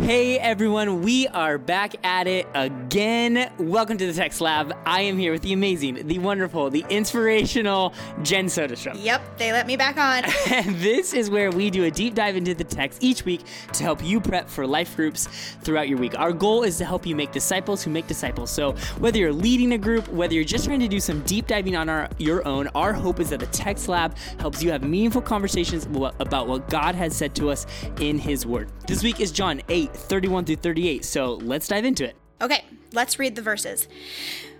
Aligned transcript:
Hey 0.00 0.38
everyone, 0.38 1.02
we 1.02 1.28
are 1.28 1.58
back 1.58 1.94
at 2.02 2.26
it 2.26 2.48
again. 2.54 3.52
Welcome 3.58 3.98
to 3.98 4.06
the 4.06 4.14
Text 4.14 4.40
Lab. 4.40 4.74
I 4.86 5.02
am 5.02 5.18
here 5.18 5.32
with 5.32 5.42
the 5.42 5.52
amazing, 5.52 6.06
the 6.08 6.18
wonderful, 6.18 6.70
the 6.70 6.82
inspirational 6.88 7.92
Jen 8.22 8.46
Soderstrom. 8.46 9.04
Yep, 9.04 9.36
they 9.36 9.52
let 9.52 9.66
me 9.66 9.76
back 9.76 9.98
on. 9.98 10.24
And 10.50 10.76
this 10.80 11.12
is 11.12 11.28
where 11.28 11.50
we 11.50 11.68
do 11.68 11.84
a 11.84 11.90
deep 11.90 12.14
dive 12.14 12.36
into 12.36 12.54
the 12.54 12.64
text 12.64 13.04
each 13.04 13.26
week 13.26 13.42
to 13.74 13.82
help 13.82 14.02
you 14.02 14.18
prep 14.18 14.48
for 14.48 14.66
life 14.66 14.96
groups 14.96 15.28
throughout 15.60 15.90
your 15.90 15.98
week. 15.98 16.18
Our 16.18 16.32
goal 16.32 16.62
is 16.62 16.78
to 16.78 16.86
help 16.86 17.04
you 17.04 17.14
make 17.14 17.30
disciples 17.30 17.82
who 17.82 17.90
make 17.90 18.06
disciples. 18.06 18.50
So 18.50 18.72
whether 18.98 19.18
you're 19.18 19.30
leading 19.30 19.74
a 19.74 19.78
group, 19.78 20.08
whether 20.08 20.32
you're 20.32 20.42
just 20.42 20.64
trying 20.64 20.80
to 20.80 20.88
do 20.88 21.00
some 21.00 21.20
deep 21.24 21.48
diving 21.48 21.76
on 21.76 21.90
our 21.90 22.08
your 22.16 22.48
own, 22.48 22.68
our 22.68 22.94
hope 22.94 23.20
is 23.20 23.28
that 23.28 23.40
the 23.40 23.46
Text 23.48 23.88
Lab 23.88 24.16
helps 24.40 24.62
you 24.62 24.70
have 24.70 24.82
meaningful 24.82 25.20
conversations 25.20 25.84
about 26.18 26.48
what 26.48 26.70
God 26.70 26.94
has 26.94 27.14
said 27.14 27.34
to 27.34 27.50
us 27.50 27.66
in 28.00 28.18
His 28.18 28.46
Word. 28.46 28.70
This 28.86 29.02
week 29.02 29.20
is 29.20 29.30
John 29.30 29.60
8 29.68 29.81
8, 29.82 29.94
31 29.94 30.44
through 30.44 30.56
38. 30.56 31.04
So 31.04 31.34
let's 31.34 31.68
dive 31.68 31.84
into 31.84 32.04
it. 32.04 32.16
Okay, 32.40 32.64
let's 32.92 33.18
read 33.18 33.36
the 33.36 33.42
verses. 33.42 33.88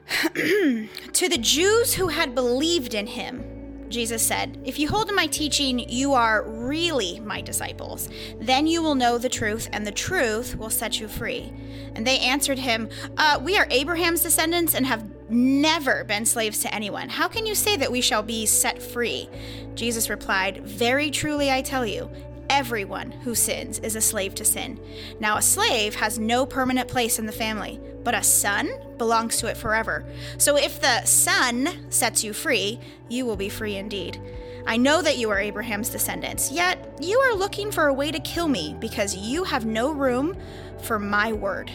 to 0.34 0.88
the 1.28 1.38
Jews 1.38 1.94
who 1.94 2.08
had 2.08 2.34
believed 2.34 2.94
in 2.94 3.06
him, 3.06 3.88
Jesus 3.88 4.22
said, 4.26 4.58
If 4.64 4.78
you 4.78 4.88
hold 4.88 5.08
to 5.08 5.14
my 5.14 5.26
teaching, 5.26 5.78
you 5.78 6.14
are 6.14 6.42
really 6.44 7.20
my 7.20 7.40
disciples. 7.40 8.08
Then 8.40 8.66
you 8.66 8.82
will 8.82 8.94
know 8.94 9.18
the 9.18 9.28
truth, 9.28 9.68
and 9.72 9.86
the 9.86 9.92
truth 9.92 10.56
will 10.56 10.70
set 10.70 10.98
you 10.98 11.08
free. 11.08 11.52
And 11.94 12.06
they 12.06 12.18
answered 12.18 12.58
him, 12.58 12.88
uh, 13.16 13.38
We 13.42 13.58
are 13.58 13.66
Abraham's 13.70 14.22
descendants 14.22 14.74
and 14.74 14.86
have 14.86 15.04
never 15.28 16.04
been 16.04 16.24
slaves 16.24 16.60
to 16.60 16.74
anyone. 16.74 17.08
How 17.10 17.28
can 17.28 17.44
you 17.44 17.54
say 17.54 17.76
that 17.76 17.92
we 17.92 18.00
shall 18.00 18.22
be 18.22 18.46
set 18.46 18.82
free? 18.82 19.28
Jesus 19.74 20.08
replied, 20.08 20.66
Very 20.66 21.10
truly 21.10 21.50
I 21.50 21.60
tell 21.60 21.84
you, 21.84 22.10
Everyone 22.54 23.12
who 23.12 23.34
sins 23.34 23.78
is 23.78 23.96
a 23.96 24.00
slave 24.02 24.34
to 24.34 24.44
sin. 24.44 24.78
Now, 25.18 25.38
a 25.38 25.42
slave 25.42 25.94
has 25.94 26.18
no 26.18 26.44
permanent 26.44 26.86
place 26.86 27.18
in 27.18 27.24
the 27.24 27.32
family, 27.32 27.80
but 28.04 28.14
a 28.14 28.22
son 28.22 28.70
belongs 28.98 29.38
to 29.38 29.46
it 29.46 29.56
forever. 29.56 30.04
So 30.36 30.58
if 30.58 30.78
the 30.78 31.02
son 31.06 31.90
sets 31.90 32.22
you 32.22 32.34
free, 32.34 32.78
you 33.08 33.24
will 33.24 33.36
be 33.36 33.48
free 33.48 33.76
indeed. 33.76 34.20
I 34.66 34.76
know 34.76 35.00
that 35.00 35.16
you 35.16 35.30
are 35.30 35.38
Abraham's 35.40 35.88
descendants, 35.88 36.52
yet 36.52 36.98
you 37.00 37.18
are 37.20 37.34
looking 37.34 37.72
for 37.72 37.86
a 37.86 37.94
way 37.94 38.12
to 38.12 38.20
kill 38.20 38.48
me 38.48 38.76
because 38.78 39.16
you 39.16 39.44
have 39.44 39.64
no 39.64 39.90
room 39.90 40.36
for 40.82 40.98
my 40.98 41.32
word. 41.32 41.70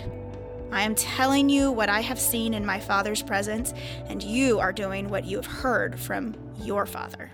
I 0.71 0.83
am 0.83 0.93
telling 0.93 1.49
you 1.49 1.71
what 1.71 1.89
I 1.89 2.01
have 2.01 2.19
seen 2.19 2.53
in 2.53 2.63
my 2.63 2.79
Father's 2.79 3.23
presence, 3.23 3.73
and 4.09 4.21
you 4.21 4.59
are 4.59 4.71
doing 4.71 5.09
what 5.09 5.25
you 5.25 5.37
have 5.37 5.47
heard 5.47 5.99
from 5.99 6.35
your 6.61 6.85
Father. 6.85 7.31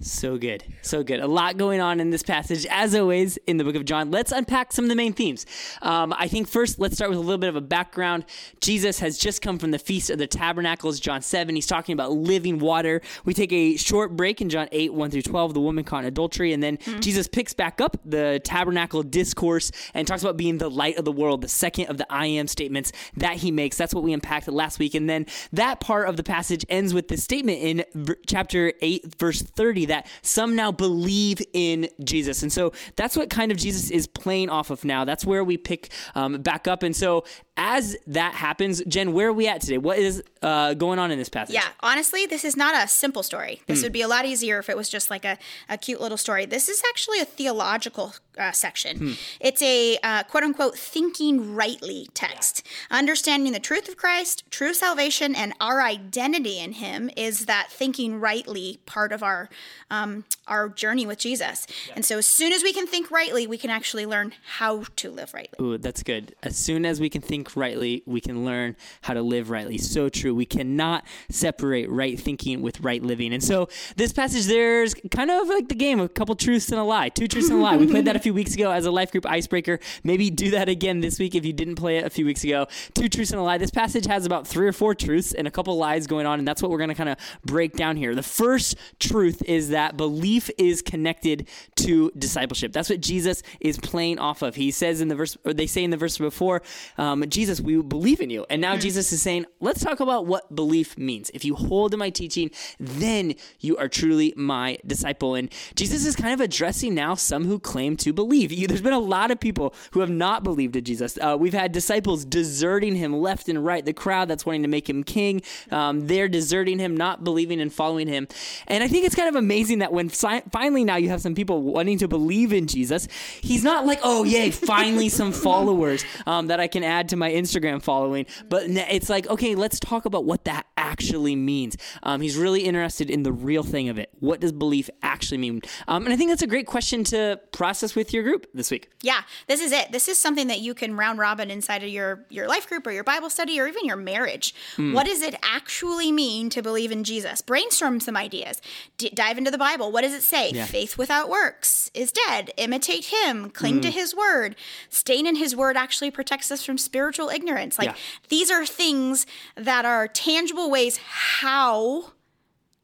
So 0.00 0.36
good. 0.36 0.62
So 0.82 1.02
good. 1.02 1.20
A 1.20 1.26
lot 1.26 1.56
going 1.56 1.80
on 1.80 2.00
in 2.00 2.10
this 2.10 2.22
passage, 2.22 2.66
as 2.66 2.94
always, 2.94 3.38
in 3.46 3.56
the 3.56 3.64
book 3.64 3.76
of 3.76 3.86
John. 3.86 4.10
Let's 4.10 4.30
unpack 4.30 4.74
some 4.74 4.84
of 4.84 4.90
the 4.90 4.94
main 4.94 5.14
themes. 5.14 5.46
Um, 5.80 6.12
I 6.18 6.28
think 6.28 6.48
first, 6.48 6.78
let's 6.78 6.96
start 6.96 7.08
with 7.08 7.18
a 7.18 7.22
little 7.22 7.38
bit 7.38 7.48
of 7.48 7.56
a 7.56 7.62
background. 7.62 8.26
Jesus 8.60 8.98
has 8.98 9.16
just 9.16 9.40
come 9.40 9.58
from 9.58 9.70
the 9.70 9.78
Feast 9.78 10.10
of 10.10 10.18
the 10.18 10.26
Tabernacles, 10.26 11.00
John 11.00 11.22
7. 11.22 11.54
He's 11.54 11.66
talking 11.66 11.94
about 11.94 12.12
living 12.12 12.58
water. 12.58 13.00
We 13.24 13.32
take 13.32 13.54
a 13.54 13.78
short 13.78 14.14
break 14.14 14.42
in 14.42 14.50
John 14.50 14.68
8, 14.70 14.92
1 14.92 15.10
through 15.10 15.22
12, 15.22 15.54
the 15.54 15.60
woman 15.60 15.82
caught 15.82 16.00
in 16.00 16.08
adultery. 16.08 16.52
And 16.52 16.62
then 16.62 16.76
mm-hmm. 16.76 17.00
Jesus 17.00 17.26
picks 17.26 17.54
back 17.54 17.80
up 17.80 17.96
the 18.04 18.38
tabernacle 18.44 19.02
discourse 19.02 19.72
and 19.94 20.06
talks 20.06 20.22
about 20.22 20.36
being 20.36 20.58
the 20.58 20.70
light 20.70 20.98
of 20.98 21.06
the 21.06 21.12
world, 21.12 21.40
the 21.40 21.48
second 21.48 21.86
of 21.86 21.96
the 21.96 22.06
I 22.12 22.26
am 22.26 22.48
statements 22.48 22.92
that 23.16 23.36
he 23.36 23.50
makes. 23.50 23.78
That's 23.78 23.94
what 23.94 24.04
we 24.04 24.12
unpacked 24.12 24.46
last 24.48 24.78
week. 24.78 24.94
And 24.94 25.08
then 25.08 25.24
that 25.54 25.80
part 25.80 26.06
of 26.06 26.18
the 26.18 26.22
passage 26.22 26.66
ends 26.68 26.92
with 26.92 27.08
the 27.08 27.16
statement 27.16 27.58
in 27.60 27.84
v- 27.94 28.14
chapter 28.26 28.74
8, 28.82 29.14
verse 29.18 29.40
30 29.40 29.85
that 29.86 30.06
some 30.22 30.54
now 30.54 30.72
believe 30.72 31.40
in 31.52 31.88
Jesus. 32.02 32.42
And 32.42 32.52
so 32.52 32.72
that's 32.96 33.16
what 33.16 33.30
kind 33.30 33.50
of 33.50 33.58
Jesus 33.58 33.90
is 33.90 34.06
playing 34.06 34.50
off 34.50 34.70
of 34.70 34.84
now. 34.84 35.04
That's 35.04 35.24
where 35.24 35.44
we 35.44 35.56
pick 35.56 35.90
um, 36.14 36.42
back 36.42 36.68
up. 36.68 36.82
And 36.82 36.94
so 36.94 37.24
as 37.56 37.96
that 38.06 38.34
happens, 38.34 38.82
Jen, 38.84 39.12
where 39.12 39.28
are 39.28 39.32
we 39.32 39.48
at 39.48 39.62
today? 39.62 39.78
What 39.78 39.98
is 39.98 40.22
uh, 40.42 40.74
going 40.74 40.98
on 40.98 41.10
in 41.10 41.18
this 41.18 41.30
passage? 41.30 41.54
Yeah, 41.54 41.66
honestly, 41.80 42.26
this 42.26 42.44
is 42.44 42.56
not 42.56 42.74
a 42.74 42.86
simple 42.86 43.22
story. 43.22 43.62
This 43.66 43.80
mm. 43.80 43.84
would 43.84 43.92
be 43.92 44.02
a 44.02 44.08
lot 44.08 44.26
easier 44.26 44.58
if 44.58 44.68
it 44.68 44.76
was 44.76 44.88
just 44.88 45.10
like 45.10 45.24
a, 45.24 45.38
a 45.68 45.78
cute 45.78 46.00
little 46.00 46.18
story. 46.18 46.44
This 46.44 46.68
is 46.68 46.82
actually 46.90 47.20
a 47.20 47.24
theological 47.24 48.14
uh, 48.36 48.52
section. 48.52 48.98
Hmm. 48.98 49.12
It's 49.40 49.62
a 49.62 49.96
uh, 50.02 50.22
quote 50.24 50.44
unquote 50.44 50.76
thinking 50.76 51.54
rightly 51.54 52.08
text. 52.12 52.66
Understanding 52.90 53.52
the 53.52 53.60
truth 53.60 53.88
of 53.88 53.96
Christ, 53.96 54.44
true 54.50 54.74
salvation, 54.74 55.34
and 55.34 55.54
our 55.60 55.80
identity 55.80 56.58
in 56.58 56.72
Him 56.72 57.10
is 57.16 57.46
that 57.46 57.68
thinking 57.70 58.20
rightly 58.20 58.80
part 58.84 59.12
of 59.12 59.22
our 59.22 59.48
um, 59.90 60.24
our 60.46 60.68
journey 60.68 61.06
with 61.06 61.18
Jesus. 61.18 61.66
Yeah. 61.88 61.94
And 61.96 62.04
so, 62.04 62.18
as 62.18 62.26
soon 62.26 62.52
as 62.52 62.62
we 62.62 62.72
can 62.72 62.86
think 62.86 63.10
rightly, 63.10 63.46
we 63.46 63.58
can 63.58 63.70
actually 63.70 64.06
learn 64.06 64.32
how 64.56 64.84
to 64.96 65.10
live 65.10 65.34
rightly. 65.34 65.64
Ooh, 65.64 65.78
that's 65.78 66.02
good. 66.02 66.34
As 66.42 66.56
soon 66.56 66.84
as 66.84 67.00
we 67.00 67.08
can 67.08 67.22
think 67.22 67.56
rightly, 67.56 68.02
we 68.06 68.20
can 68.20 68.44
learn 68.44 68.76
how 69.02 69.14
to 69.14 69.22
live 69.22 69.50
rightly. 69.50 69.78
So 69.78 70.08
true. 70.08 70.34
We 70.34 70.46
cannot 70.46 71.04
separate 71.30 71.90
right 71.90 72.18
thinking 72.18 72.62
with 72.62 72.80
right 72.80 73.02
living. 73.02 73.32
And 73.32 73.42
so, 73.42 73.68
this 73.96 74.12
passage, 74.12 74.46
there's 74.46 74.94
kind 75.10 75.30
of 75.30 75.48
like 75.48 75.68
the 75.68 75.74
game: 75.74 76.00
a 76.00 76.08
couple 76.08 76.34
truths 76.34 76.70
and 76.70 76.80
a 76.80 76.84
lie, 76.84 77.08
two 77.08 77.28
truths 77.28 77.48
and 77.48 77.58
a 77.58 77.62
lie. 77.62 77.76
We 77.76 77.86
played 77.86 78.06
that 78.06 78.16
a 78.16 78.20
few 78.20 78.34
weeks 78.34 78.54
ago 78.54 78.70
as 78.70 78.86
a 78.86 78.90
life 78.90 79.12
group 79.12 79.26
icebreaker. 79.26 79.78
Maybe 80.04 80.30
do 80.30 80.50
that 80.50 80.68
again 80.68 81.00
this 81.00 81.18
week 81.18 81.34
if 81.34 81.44
you 81.44 81.52
didn't 81.52 81.76
play 81.76 81.98
it 81.98 82.04
a 82.04 82.10
few 82.10 82.26
weeks 82.26 82.44
ago. 82.44 82.66
Two 82.94 83.08
truths 83.08 83.30
and 83.30 83.40
a 83.40 83.42
lie. 83.42 83.58
This 83.58 83.70
passage 83.70 84.06
has 84.06 84.26
about 84.26 84.46
three 84.46 84.66
or 84.66 84.72
four 84.72 84.94
truths 84.94 85.32
and 85.32 85.46
a 85.46 85.50
couple 85.50 85.76
lies 85.76 86.06
going 86.06 86.26
on, 86.26 86.38
and 86.38 86.46
that's 86.46 86.62
what 86.62 86.70
we're 86.70 86.78
going 86.78 86.88
to 86.88 86.94
kind 86.94 87.08
of 87.08 87.16
break 87.44 87.74
down 87.74 87.96
here. 87.96 88.14
The 88.14 88.22
first 88.22 88.76
truth 88.98 89.42
is 89.46 89.65
that 89.68 89.96
belief 89.96 90.50
is 90.58 90.82
connected 90.82 91.48
to 91.76 92.10
discipleship. 92.18 92.72
That's 92.72 92.90
what 92.90 93.00
Jesus 93.00 93.42
is 93.60 93.78
playing 93.78 94.18
off 94.18 94.42
of. 94.42 94.54
He 94.54 94.70
says 94.70 95.00
in 95.00 95.08
the 95.08 95.14
verse, 95.14 95.36
or 95.44 95.52
they 95.52 95.66
say 95.66 95.84
in 95.84 95.90
the 95.90 95.96
verse 95.96 96.18
before, 96.18 96.62
um, 96.98 97.24
Jesus, 97.28 97.60
we 97.60 97.80
believe 97.82 98.20
in 98.20 98.30
you. 98.30 98.46
And 98.48 98.60
now 98.60 98.72
mm-hmm. 98.72 98.80
Jesus 98.80 99.12
is 99.12 99.22
saying, 99.22 99.46
let's 99.60 99.82
talk 99.82 100.00
about 100.00 100.26
what 100.26 100.54
belief 100.54 100.96
means. 100.98 101.30
If 101.34 101.44
you 101.44 101.54
hold 101.54 101.92
to 101.92 101.96
my 101.96 102.10
teaching, 102.10 102.50
then 102.78 103.34
you 103.60 103.76
are 103.76 103.88
truly 103.88 104.32
my 104.36 104.78
disciple. 104.86 105.34
And 105.34 105.52
Jesus 105.74 106.06
is 106.06 106.16
kind 106.16 106.32
of 106.32 106.40
addressing 106.40 106.94
now 106.94 107.14
some 107.14 107.44
who 107.44 107.58
claim 107.58 107.96
to 107.98 108.12
believe. 108.12 108.50
There's 108.68 108.82
been 108.82 108.92
a 108.92 108.98
lot 108.98 109.30
of 109.30 109.40
people 109.40 109.74
who 109.92 110.00
have 110.00 110.10
not 110.10 110.44
believed 110.44 110.76
in 110.76 110.84
Jesus. 110.84 111.18
Uh, 111.20 111.36
we've 111.38 111.54
had 111.54 111.72
disciples 111.72 112.24
deserting 112.24 112.96
him 112.96 113.12
left 113.12 113.48
and 113.48 113.64
right. 113.64 113.84
The 113.84 113.92
crowd 113.92 114.28
that's 114.28 114.46
wanting 114.46 114.62
to 114.62 114.68
make 114.68 114.88
him 114.88 115.02
king, 115.02 115.42
um, 115.70 116.06
they're 116.06 116.28
deserting 116.28 116.78
him, 116.78 116.96
not 116.96 117.24
believing 117.24 117.60
and 117.60 117.72
following 117.72 118.08
him. 118.08 118.28
And 118.66 118.84
I 118.84 118.88
think 118.88 119.04
it's 119.04 119.14
kind 119.14 119.28
of 119.28 119.34
amazing 119.34 119.55
that 119.64 119.92
when 119.92 120.08
si- 120.10 120.42
finally 120.50 120.84
now 120.84 120.96
you 120.96 121.08
have 121.08 121.20
some 121.20 121.34
people 121.34 121.62
wanting 121.62 121.98
to 121.98 122.08
believe 122.08 122.52
in 122.52 122.66
Jesus, 122.66 123.08
he's 123.40 123.64
not 123.64 123.86
like, 123.86 123.98
oh, 124.02 124.24
yay, 124.24 124.50
finally 124.50 125.08
some 125.08 125.32
followers 125.46 126.04
um, 126.26 126.48
that 126.48 126.60
I 126.60 126.68
can 126.68 126.84
add 126.84 127.08
to 127.10 127.16
my 127.16 127.30
Instagram 127.30 127.82
following. 127.82 128.26
But 128.48 128.64
it's 128.68 129.08
like, 129.08 129.26
okay, 129.28 129.54
let's 129.54 129.80
talk 129.80 130.04
about 130.04 130.24
what 130.24 130.44
that 130.44 130.66
actually 130.76 131.36
means. 131.36 131.76
Um, 132.02 132.20
he's 132.20 132.36
really 132.36 132.64
interested 132.64 133.10
in 133.10 133.22
the 133.22 133.32
real 133.32 133.62
thing 133.62 133.88
of 133.88 133.98
it. 133.98 134.10
What 134.20 134.40
does 134.40 134.52
belief 134.52 134.90
actually 135.02 135.38
mean? 135.38 135.62
Um, 135.88 136.04
and 136.04 136.12
I 136.12 136.16
think 136.16 136.30
that's 136.30 136.42
a 136.42 136.46
great 136.46 136.66
question 136.66 137.02
to 137.04 137.40
process 137.52 137.94
with 137.94 138.12
your 138.12 138.22
group 138.22 138.46
this 138.52 138.70
week. 138.70 138.90
Yeah, 139.02 139.22
this 139.48 139.60
is 139.60 139.72
it. 139.72 139.92
This 139.92 140.08
is 140.08 140.18
something 140.18 140.48
that 140.48 140.60
you 140.60 140.74
can 140.74 140.96
round 140.96 141.18
robin 141.18 141.50
inside 141.50 141.82
of 141.82 141.88
your 141.88 142.26
your 142.28 142.46
life 142.48 142.68
group 142.68 142.86
or 142.86 142.90
your 142.90 143.04
Bible 143.04 143.30
study 143.30 143.58
or 143.60 143.66
even 143.66 143.84
your 143.84 143.96
marriage. 143.96 144.54
Mm. 144.76 144.92
What 144.92 145.06
does 145.06 145.22
it 145.22 145.34
actually 145.42 146.12
mean 146.12 146.50
to 146.50 146.62
believe 146.62 146.92
in 146.92 147.04
Jesus? 147.04 147.40
Brainstorm 147.40 148.00
some 148.00 148.16
ideas. 148.16 148.60
D- 148.98 149.10
dive 149.10 149.38
into 149.38 149.45
the 149.50 149.58
Bible. 149.58 149.92
What 149.92 150.02
does 150.02 150.12
it 150.12 150.22
say? 150.22 150.50
Yeah. 150.50 150.66
Faith 150.66 150.98
without 150.98 151.28
works 151.28 151.90
is 151.94 152.12
dead. 152.12 152.50
Imitate 152.56 153.06
him. 153.06 153.50
Cling 153.50 153.78
mm. 153.78 153.82
to 153.82 153.90
his 153.90 154.14
word. 154.14 154.56
Staying 154.88 155.26
in 155.26 155.36
his 155.36 155.54
word 155.54 155.76
actually 155.76 156.10
protects 156.10 156.50
us 156.50 156.64
from 156.64 156.78
spiritual 156.78 157.28
ignorance. 157.28 157.78
Like 157.78 157.88
yeah. 157.88 157.96
these 158.28 158.50
are 158.50 158.66
things 158.66 159.26
that 159.56 159.84
are 159.84 160.08
tangible 160.08 160.70
ways 160.70 160.96
how 160.96 162.12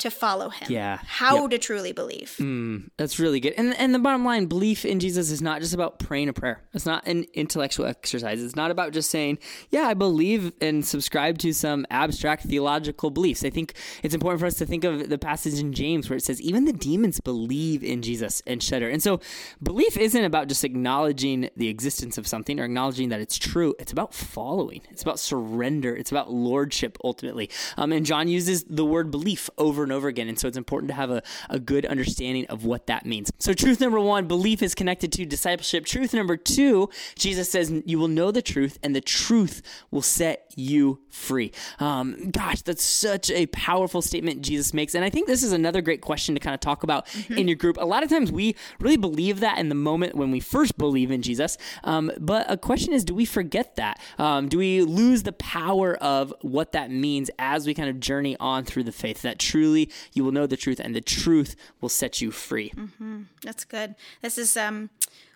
to 0.02 0.10
follow 0.10 0.48
him. 0.48 0.66
Yeah. 0.68 0.98
How 1.06 1.42
yep. 1.42 1.50
to 1.50 1.58
truly 1.58 1.92
believe. 1.92 2.34
Mm, 2.40 2.90
that's 2.96 3.20
really 3.20 3.38
good. 3.38 3.54
And 3.56 3.72
and 3.78 3.94
the 3.94 4.00
bottom 4.00 4.24
line, 4.24 4.46
belief 4.46 4.84
in 4.84 4.98
Jesus 4.98 5.30
is 5.30 5.40
not 5.40 5.60
just 5.60 5.74
about 5.74 6.00
praying 6.00 6.28
a 6.28 6.32
prayer. 6.32 6.60
It's 6.74 6.84
not 6.84 7.06
an 7.06 7.24
intellectual 7.34 7.86
exercise. 7.86 8.42
It's 8.42 8.56
not 8.56 8.72
about 8.72 8.93
just 8.93 9.10
saying, 9.10 9.38
yeah, 9.70 9.82
I 9.82 9.94
believe 9.94 10.52
and 10.60 10.84
subscribe 10.84 11.38
to 11.38 11.52
some 11.54 11.87
abstract 11.88 12.43
theological 12.43 13.10
beliefs. 13.10 13.44
I 13.44 13.50
think 13.50 13.75
it's 14.02 14.12
important 14.12 14.40
for 14.40 14.46
us 14.46 14.56
to 14.56 14.66
think 14.66 14.82
of 14.82 15.08
the 15.08 15.19
passage 15.19 15.60
in 15.60 15.72
James 15.72 16.10
where 16.10 16.16
it 16.16 16.25
says, 16.25 16.43
even 16.43 16.64
the 16.64 16.72
demons 16.72 17.20
believe 17.20 17.84
in 17.84 18.02
Jesus 18.02 18.43
and 18.44 18.60
shudder. 18.60 18.88
And 18.88 19.00
so 19.00 19.20
belief 19.62 19.96
isn't 19.96 20.25
about 20.25 20.48
just 20.48 20.64
acknowledging 20.64 21.48
the 21.56 21.69
existence 21.69 22.19
of 22.19 22.26
something 22.26 22.58
or 22.58 22.64
acknowledging 22.64 23.10
that 23.10 23.20
it's 23.20 23.38
true. 23.38 23.76
It's 23.78 23.93
about 23.93 24.14
following. 24.14 24.82
It's 24.90 25.02
about 25.02 25.20
surrender. 25.20 25.94
It's 25.94 26.10
about 26.10 26.32
lordship 26.32 26.98
ultimately. 27.05 27.50
Um, 27.76 27.93
and 27.93 28.05
John 28.05 28.26
uses 28.26 28.64
the 28.64 28.84
word 28.84 29.12
belief 29.12 29.48
over 29.58 29.84
and 29.84 29.92
and 29.93 29.97
over 29.97 30.09
again. 30.09 30.29
And 30.29 30.39
so 30.39 30.49
it's 30.49 30.56
important 30.56 30.89
to 30.89 30.94
have 30.94 31.11
a, 31.11 31.23
a 31.50 31.59
good 31.59 31.85
understanding 31.87 32.47
of 32.47 32.65
what 32.65 32.87
that 32.87 33.05
means. 33.06 33.31
So, 33.39 33.53
truth 33.53 33.81
number 33.81 34.00
one 34.00 34.27
belief 34.27 34.62
is 34.62 34.75
connected 34.75 35.12
to 35.12 35.27
discipleship. 35.27 35.85
Truth 35.85 36.15
number 36.15 36.37
two, 36.37 36.89
Jesus 37.17 37.50
says, 37.50 37.71
You 37.85 37.99
will 37.99 38.09
know 38.09 38.31
the 38.31 38.43
truth, 38.43 38.79
and 38.83 38.97
the 38.97 39.00
truth 39.00 39.62
will 39.91 40.03
set 40.03 40.53
you 40.56 41.00
free. 41.11 41.53
Um, 41.79 42.31
gosh, 42.31 42.62
that's 42.62 42.83
such 42.83 43.31
a 43.31 43.47
powerful 43.47 44.03
statement 44.03 44.43
Jesus 44.43 44.73
makes. 44.73 44.94
And 44.94 45.05
I 45.05 45.11
think 45.11 45.27
this 45.27 45.43
is 45.43 45.53
another 45.53 45.83
great 45.83 46.00
question 46.00 46.35
to 46.35 46.41
kind 46.41 46.55
of 46.55 46.61
talk 46.61 46.83
about 46.83 47.06
mm-hmm. 47.06 47.39
in 47.39 47.49
your 47.49 47.56
group. 47.56 47.77
A 47.79 47.85
lot 47.85 48.03
of 48.03 48.09
times 48.09 48.33
we 48.33 48.56
really 48.81 48.97
believe 48.97 49.41
that 49.41 49.59
in 49.59 49.69
the 49.69 49.75
moment 49.75 50.15
when 50.15 50.31
we 50.31 50.41
first 50.41 50.79
believe 50.79 51.11
in 51.11 51.23
Jesus. 51.23 51.59
Um, 51.85 52.12
but 52.19 52.50
a 52.50 52.56
question 52.56 52.93
is 52.93 53.05
do 53.05 53.15
we 53.15 53.25
forget 53.25 53.77
that? 53.77 54.00
Um, 54.19 54.49
do 54.49 54.59
we 54.59 54.83
lose 54.83 55.23
the 55.23 55.33
power 55.33 55.94
of 55.97 56.33
what 56.41 56.73
that 56.73 56.91
means 56.91 57.31
as 57.39 57.67
we 57.67 57.75
kind 57.75 57.89
of 57.89 58.00
journey 58.00 58.37
on 58.41 58.65
through 58.65 58.85
the 58.85 58.93
faith? 58.93 59.23
That 59.23 59.39
truly 59.39 59.81
you 60.12 60.25
will 60.25 60.32
know 60.32 60.46
the 60.46 60.56
truth 60.56 60.81
and 60.81 60.94
the 60.94 61.00
truth 61.00 61.56
will 61.81 61.88
set 61.88 62.20
you 62.20 62.31
free. 62.31 62.70
Mm-hmm. 62.70 63.23
That's 63.43 63.64
good. 63.64 63.94
This 64.20 64.38
is 64.38 64.56
um, 64.56 64.90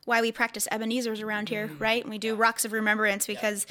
why 0.04 0.20
we 0.20 0.32
practice 0.32 0.68
Ebenezer's 0.70 1.20
around 1.20 1.48
here, 1.48 1.68
mm-hmm. 1.68 1.82
right? 1.82 2.02
And 2.02 2.10
we 2.10 2.18
do 2.18 2.34
rocks 2.34 2.64
of 2.64 2.72
remembrance 2.72 3.26
because. 3.26 3.66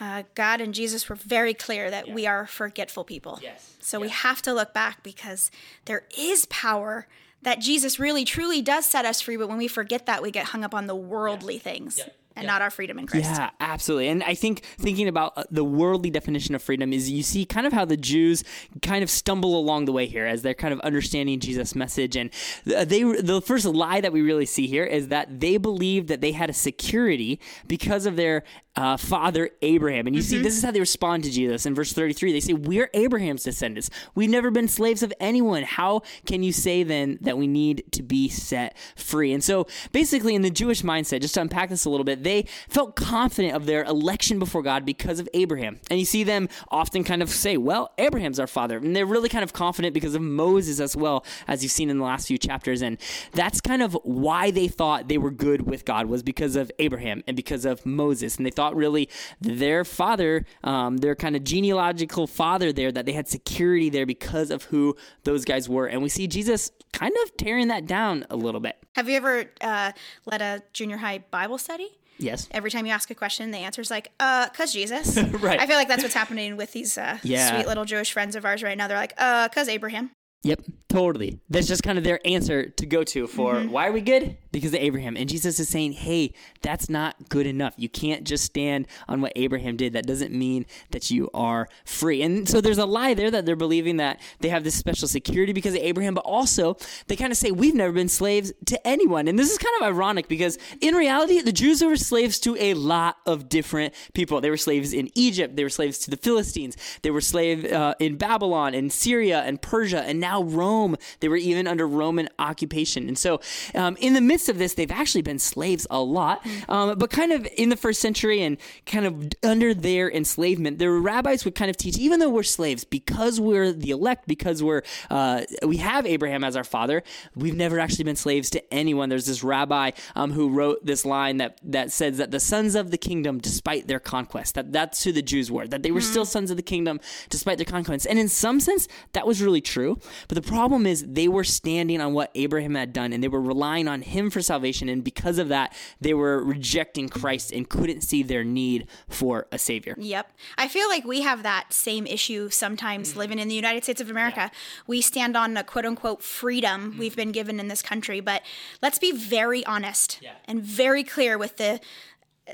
Uh, 0.00 0.22
God 0.34 0.60
and 0.60 0.74
Jesus 0.74 1.08
were 1.08 1.14
very 1.14 1.54
clear 1.54 1.88
that 1.88 2.08
yeah. 2.08 2.14
we 2.14 2.26
are 2.26 2.46
forgetful 2.46 3.04
people. 3.04 3.38
Yes. 3.40 3.76
So 3.80 3.98
yes. 3.98 4.02
we 4.02 4.08
have 4.08 4.42
to 4.42 4.52
look 4.52 4.72
back 4.72 5.02
because 5.04 5.50
there 5.84 6.06
is 6.18 6.46
power 6.46 7.06
that 7.42 7.60
Jesus 7.60 8.00
really 8.00 8.24
truly 8.24 8.62
does 8.62 8.86
set 8.86 9.04
us 9.04 9.20
free, 9.20 9.36
but 9.36 9.48
when 9.48 9.58
we 9.58 9.68
forget 9.68 10.06
that, 10.06 10.20
we 10.20 10.32
get 10.32 10.46
hung 10.46 10.64
up 10.64 10.74
on 10.74 10.86
the 10.86 10.96
worldly 10.96 11.56
yeah. 11.56 11.60
things. 11.60 11.98
Yeah 11.98 12.06
and 12.36 12.44
yeah. 12.44 12.50
not 12.50 12.62
our 12.62 12.70
freedom 12.70 12.98
in 12.98 13.06
Christ. 13.06 13.30
Yeah, 13.30 13.50
absolutely. 13.60 14.08
And 14.08 14.22
I 14.22 14.34
think 14.34 14.60
thinking 14.78 15.08
about 15.08 15.32
uh, 15.36 15.44
the 15.50 15.64
worldly 15.64 16.10
definition 16.10 16.54
of 16.54 16.62
freedom 16.62 16.92
is 16.92 17.10
you 17.10 17.22
see 17.22 17.44
kind 17.44 17.66
of 17.66 17.72
how 17.72 17.84
the 17.84 17.96
Jews 17.96 18.44
kind 18.82 19.02
of 19.02 19.10
stumble 19.10 19.58
along 19.58 19.84
the 19.84 19.92
way 19.92 20.06
here 20.06 20.26
as 20.26 20.42
they're 20.42 20.54
kind 20.54 20.72
of 20.72 20.80
understanding 20.80 21.40
Jesus' 21.40 21.74
message. 21.74 22.16
And 22.16 22.30
they 22.64 23.02
the 23.02 23.42
first 23.44 23.64
lie 23.64 24.00
that 24.00 24.12
we 24.12 24.22
really 24.22 24.46
see 24.46 24.66
here 24.66 24.84
is 24.84 25.08
that 25.08 25.40
they 25.40 25.56
believed 25.56 26.08
that 26.08 26.20
they 26.20 26.32
had 26.32 26.50
a 26.50 26.54
security 26.54 27.40
because 27.66 28.06
of 28.06 28.16
their 28.16 28.44
uh, 28.74 28.96
father 28.96 29.50
Abraham. 29.60 30.06
And 30.06 30.16
you 30.16 30.22
mm-hmm. 30.22 30.30
see, 30.30 30.42
this 30.42 30.56
is 30.56 30.62
how 30.62 30.70
they 30.70 30.80
respond 30.80 31.24
to 31.24 31.30
Jesus 31.30 31.66
in 31.66 31.74
verse 31.74 31.92
33. 31.92 32.32
They 32.32 32.40
say, 32.40 32.54
We're 32.54 32.88
Abraham's 32.94 33.42
descendants. 33.42 33.90
We've 34.14 34.30
never 34.30 34.50
been 34.50 34.68
slaves 34.68 35.02
of 35.02 35.12
anyone. 35.20 35.62
How 35.62 36.02
can 36.26 36.42
you 36.42 36.52
say 36.52 36.82
then 36.82 37.18
that 37.20 37.36
we 37.36 37.46
need 37.46 37.84
to 37.92 38.02
be 38.02 38.28
set 38.28 38.76
free? 38.96 39.32
And 39.32 39.44
so, 39.44 39.66
basically, 39.92 40.34
in 40.34 40.42
the 40.42 40.50
Jewish 40.50 40.82
mindset, 40.82 41.20
just 41.20 41.34
to 41.34 41.42
unpack 41.42 41.68
this 41.68 41.84
a 41.84 41.90
little 41.90 42.04
bit, 42.04 42.22
they 42.22 42.46
felt 42.68 42.96
confident 42.96 43.54
of 43.54 43.66
their 43.66 43.84
election 43.84 44.38
before 44.38 44.62
God 44.62 44.86
because 44.86 45.20
of 45.20 45.28
Abraham. 45.34 45.78
And 45.90 45.98
you 45.98 46.06
see 46.06 46.24
them 46.24 46.48
often 46.70 47.04
kind 47.04 47.22
of 47.22 47.28
say, 47.28 47.56
Well, 47.58 47.92
Abraham's 47.98 48.40
our 48.40 48.46
father. 48.46 48.78
And 48.78 48.96
they're 48.96 49.06
really 49.06 49.28
kind 49.28 49.44
of 49.44 49.52
confident 49.52 49.92
because 49.92 50.14
of 50.14 50.22
Moses 50.22 50.80
as 50.80 50.96
well, 50.96 51.26
as 51.46 51.62
you've 51.62 51.72
seen 51.72 51.90
in 51.90 51.98
the 51.98 52.04
last 52.04 52.26
few 52.26 52.38
chapters. 52.38 52.80
And 52.80 52.96
that's 53.32 53.60
kind 53.60 53.82
of 53.82 53.92
why 54.02 54.50
they 54.50 54.68
thought 54.68 55.08
they 55.08 55.18
were 55.18 55.30
good 55.30 55.62
with 55.62 55.84
God, 55.84 56.06
was 56.06 56.22
because 56.22 56.56
of 56.56 56.70
Abraham 56.78 57.22
and 57.26 57.36
because 57.36 57.66
of 57.66 57.84
Moses. 57.84 58.36
And 58.36 58.46
they 58.46 58.50
thought, 58.50 58.61
thought 58.62 58.76
really 58.76 59.08
their 59.40 59.84
father, 59.84 60.46
um, 60.62 60.98
their 60.98 61.16
kind 61.16 61.34
of 61.34 61.42
genealogical 61.42 62.28
father 62.28 62.72
there, 62.72 62.92
that 62.92 63.06
they 63.06 63.12
had 63.12 63.26
security 63.26 63.90
there 63.90 64.06
because 64.06 64.52
of 64.52 64.64
who 64.64 64.96
those 65.24 65.44
guys 65.44 65.68
were. 65.68 65.86
And 65.86 66.00
we 66.00 66.08
see 66.08 66.28
Jesus 66.28 66.70
kind 66.92 67.12
of 67.24 67.36
tearing 67.36 67.68
that 67.68 67.86
down 67.86 68.24
a 68.30 68.36
little 68.36 68.60
bit. 68.60 68.76
Have 68.94 69.08
you 69.08 69.16
ever 69.16 69.46
uh, 69.60 69.90
led 70.26 70.42
a 70.42 70.62
junior 70.72 70.98
high 70.98 71.24
Bible 71.30 71.58
study? 71.58 71.88
Yes. 72.18 72.46
Every 72.52 72.70
time 72.70 72.86
you 72.86 72.92
ask 72.92 73.10
a 73.10 73.16
question, 73.16 73.50
the 73.50 73.58
answer 73.58 73.80
is 73.80 73.90
like, 73.90 74.12
uh, 74.20 74.48
cause 74.50 74.72
Jesus. 74.72 75.16
right. 75.40 75.58
I 75.58 75.66
feel 75.66 75.76
like 75.76 75.88
that's 75.88 76.04
what's 76.04 76.14
happening 76.14 76.56
with 76.56 76.72
these 76.72 76.96
uh, 76.96 77.18
yeah. 77.24 77.50
sweet 77.50 77.66
little 77.66 77.84
Jewish 77.84 78.12
friends 78.12 78.36
of 78.36 78.44
ours 78.44 78.62
right 78.62 78.78
now. 78.78 78.86
They're 78.86 78.96
like, 78.96 79.14
uh, 79.18 79.48
cause 79.48 79.68
Abraham. 79.68 80.12
Yep, 80.44 80.62
totally. 80.88 81.40
That's 81.50 81.66
just 81.66 81.82
kind 81.82 81.98
of 81.98 82.04
their 82.04 82.20
answer 82.24 82.68
to 82.68 82.86
go 82.86 83.02
to 83.04 83.26
for 83.26 83.54
mm-hmm. 83.54 83.70
why 83.70 83.88
are 83.88 83.92
we 83.92 84.00
good? 84.00 84.36
Because 84.52 84.74
of 84.74 84.80
Abraham. 84.80 85.16
And 85.16 85.28
Jesus 85.28 85.58
is 85.58 85.68
saying, 85.68 85.92
hey, 85.92 86.34
that's 86.60 86.88
not 86.88 87.28
good 87.28 87.46
enough. 87.46 87.74
You 87.76 87.88
can't 87.88 88.24
just 88.24 88.44
stand 88.44 88.86
on 89.08 89.20
what 89.20 89.32
Abraham 89.34 89.76
did. 89.76 89.94
That 89.94 90.06
doesn't 90.06 90.32
mean 90.32 90.66
that 90.90 91.10
you 91.10 91.30
are 91.32 91.68
free. 91.84 92.22
And 92.22 92.48
so 92.48 92.60
there's 92.60 92.78
a 92.78 92.86
lie 92.86 93.14
there 93.14 93.30
that 93.30 93.46
they're 93.46 93.56
believing 93.56 93.96
that 93.96 94.20
they 94.40 94.48
have 94.48 94.62
this 94.62 94.74
special 94.74 95.08
security 95.08 95.52
because 95.52 95.74
of 95.74 95.80
Abraham, 95.80 96.14
but 96.14 96.24
also 96.24 96.76
they 97.06 97.16
kind 97.16 97.32
of 97.32 97.38
say, 97.38 97.50
we've 97.50 97.74
never 97.74 97.92
been 97.92 98.08
slaves 98.08 98.52
to 98.66 98.86
anyone. 98.86 99.26
And 99.26 99.38
this 99.38 99.50
is 99.50 99.58
kind 99.58 99.74
of 99.80 99.86
ironic 99.88 100.28
because 100.28 100.58
in 100.80 100.94
reality, 100.94 101.40
the 101.40 101.52
Jews 101.52 101.82
were 101.82 101.96
slaves 101.96 102.38
to 102.40 102.56
a 102.58 102.74
lot 102.74 103.16
of 103.24 103.48
different 103.48 103.94
people. 104.12 104.40
They 104.40 104.50
were 104.50 104.56
slaves 104.56 104.92
in 104.92 105.10
Egypt, 105.14 105.56
they 105.56 105.64
were 105.64 105.70
slaves 105.70 105.98
to 106.00 106.10
the 106.10 106.16
Philistines, 106.16 106.76
they 107.02 107.10
were 107.10 107.20
slaves 107.20 107.72
uh, 107.72 107.94
in 107.98 108.16
Babylon 108.16 108.74
and 108.74 108.92
Syria 108.92 109.40
and 109.40 109.62
Persia, 109.62 110.02
and 110.02 110.20
now 110.20 110.42
Rome. 110.42 110.96
They 111.20 111.28
were 111.28 111.36
even 111.36 111.66
under 111.66 111.88
Roman 111.88 112.28
occupation. 112.38 113.08
And 113.08 113.16
so, 113.16 113.40
um, 113.74 113.96
in 114.00 114.14
the 114.14 114.20
midst 114.42 114.48
of 114.48 114.58
this, 114.58 114.74
they've 114.74 114.90
actually 114.90 115.22
been 115.22 115.38
slaves 115.38 115.86
a 115.90 116.00
lot. 116.00 116.44
Um, 116.68 116.98
but 116.98 117.10
kind 117.10 117.32
of 117.32 117.46
in 117.56 117.68
the 117.68 117.76
first 117.76 118.00
century 118.00 118.42
and 118.42 118.56
kind 118.86 119.06
of 119.06 119.30
under 119.42 119.72
their 119.72 120.10
enslavement, 120.10 120.78
the 120.78 120.90
rabbis 120.90 121.44
would 121.44 121.54
kind 121.54 121.70
of 121.70 121.76
teach, 121.76 121.96
even 121.98 122.18
though 122.18 122.30
we're 122.30 122.42
slaves, 122.42 122.84
because 122.84 123.40
we're 123.40 123.72
the 123.72 123.90
elect, 123.90 124.26
because 124.26 124.62
we're 124.62 124.82
uh, 125.10 125.42
we 125.64 125.76
have 125.76 126.06
Abraham 126.06 126.42
as 126.42 126.56
our 126.56 126.64
father, 126.64 127.02
we've 127.36 127.54
never 127.54 127.78
actually 127.78 128.04
been 128.04 128.16
slaves 128.16 128.50
to 128.50 128.74
anyone. 128.74 129.08
There's 129.08 129.26
this 129.26 129.44
rabbi 129.44 129.92
um, 130.16 130.32
who 130.32 130.48
wrote 130.48 130.84
this 130.84 131.04
line 131.04 131.36
that 131.36 131.58
that 131.62 131.92
says 131.92 132.18
that 132.18 132.30
the 132.30 132.40
sons 132.40 132.74
of 132.74 132.90
the 132.90 132.98
kingdom, 132.98 133.38
despite 133.38 133.86
their 133.86 134.00
conquest, 134.00 134.54
that 134.54 134.72
that's 134.72 135.04
who 135.04 135.12
the 135.12 135.22
Jews 135.22 135.50
were, 135.50 135.68
that 135.68 135.82
they 135.82 135.92
were 135.92 136.00
mm-hmm. 136.00 136.10
still 136.10 136.24
sons 136.24 136.50
of 136.50 136.56
the 136.56 136.62
kingdom 136.62 136.98
despite 137.28 137.58
their 137.58 137.64
conquest. 137.64 138.06
And 138.06 138.18
in 138.18 138.28
some 138.28 138.58
sense, 138.58 138.88
that 139.12 139.26
was 139.26 139.40
really 139.40 139.60
true. 139.60 139.98
But 140.28 140.34
the 140.34 140.48
problem 140.48 140.86
is 140.86 141.04
they 141.06 141.28
were 141.28 141.44
standing 141.44 142.00
on 142.00 142.12
what 142.12 142.30
Abraham 142.34 142.74
had 142.74 142.92
done 142.92 143.12
and 143.12 143.22
they 143.22 143.28
were 143.28 143.40
relying 143.40 143.86
on 143.88 144.02
him 144.02 144.30
for 144.32 144.42
salvation. 144.42 144.88
And 144.88 145.04
because 145.04 145.38
of 145.38 145.48
that, 145.48 145.74
they 146.00 146.14
were 146.14 146.42
rejecting 146.42 147.08
Christ 147.08 147.52
and 147.52 147.68
couldn't 147.68 148.02
see 148.02 148.22
their 148.22 148.44
need 148.44 148.88
for 149.08 149.46
a 149.52 149.58
savior. 149.58 149.94
Yep. 149.98 150.32
I 150.58 150.68
feel 150.68 150.88
like 150.88 151.04
we 151.04 151.22
have 151.22 151.42
that 151.42 151.72
same 151.72 152.06
issue 152.06 152.50
sometimes 152.50 153.10
mm-hmm. 153.10 153.18
living 153.18 153.38
in 153.38 153.48
the 153.48 153.54
United 153.54 153.84
States 153.84 154.00
of 154.00 154.10
America. 154.10 154.50
Yeah. 154.52 154.58
We 154.86 155.00
stand 155.00 155.36
on 155.36 155.56
a 155.56 155.64
quote 155.64 155.84
unquote 155.84 156.22
freedom 156.22 156.90
mm-hmm. 156.90 156.98
we've 156.98 157.16
been 157.16 157.32
given 157.32 157.60
in 157.60 157.68
this 157.68 157.82
country. 157.82 158.20
But 158.20 158.42
let's 158.80 158.98
be 158.98 159.12
very 159.12 159.64
honest 159.66 160.18
yeah. 160.22 160.32
and 160.46 160.62
very 160.62 161.04
clear 161.04 161.38
with 161.38 161.56
the 161.56 161.80